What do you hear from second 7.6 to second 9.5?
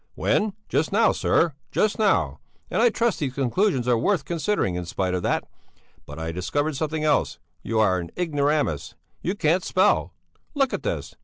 you are an ignoramus; you